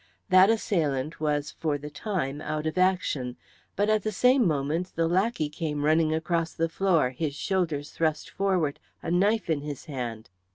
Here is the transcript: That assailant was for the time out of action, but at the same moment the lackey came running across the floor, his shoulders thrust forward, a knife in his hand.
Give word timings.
That 0.29 0.49
assailant 0.49 1.19
was 1.19 1.51
for 1.51 1.77
the 1.77 1.91
time 1.91 2.41
out 2.41 2.65
of 2.65 2.75
action, 2.75 3.37
but 3.75 3.87
at 3.87 4.01
the 4.01 4.11
same 4.11 4.47
moment 4.47 4.93
the 4.95 5.07
lackey 5.07 5.47
came 5.47 5.85
running 5.85 6.11
across 6.11 6.53
the 6.53 6.69
floor, 6.69 7.11
his 7.11 7.35
shoulders 7.35 7.91
thrust 7.91 8.27
forward, 8.27 8.79
a 9.03 9.11
knife 9.11 9.47
in 9.47 9.61
his 9.61 9.85
hand. 9.85 10.31